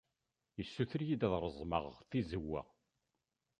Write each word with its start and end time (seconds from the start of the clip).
Yessuter-iyi-d 0.57 1.21
ad 1.27 1.33
reẓmeɣ 1.43 1.85
tizewwa. 2.09 2.61